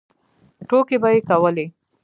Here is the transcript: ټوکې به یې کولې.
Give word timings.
ټوکې 0.67 0.97
به 1.01 1.09
یې 1.13 1.19
کولې. 1.29 1.65